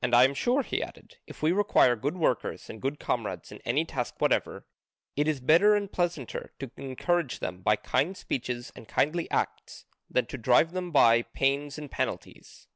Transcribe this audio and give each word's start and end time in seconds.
And 0.00 0.14
I 0.14 0.22
am 0.22 0.32
sure," 0.34 0.62
he 0.62 0.80
added, 0.80 1.16
"if 1.26 1.42
we 1.42 1.50
require 1.50 1.96
good 1.96 2.16
workers 2.16 2.70
and 2.70 2.80
good 2.80 3.00
comrades 3.00 3.50
in 3.50 3.58
any 3.64 3.84
task 3.84 4.14
whatever, 4.20 4.64
it 5.16 5.26
is 5.26 5.40
better 5.40 5.74
and 5.74 5.90
pleasanter 5.90 6.52
to 6.60 6.70
encourage 6.76 7.40
them 7.40 7.62
by 7.62 7.74
kind 7.74 8.16
speeches 8.16 8.70
and 8.76 8.86
kindly 8.86 9.28
acts 9.28 9.84
than 10.08 10.26
to 10.26 10.38
drive 10.38 10.70
them 10.70 10.92
by 10.92 11.22
pains 11.22 11.78
and 11.78 11.90
penalties. 11.90 12.68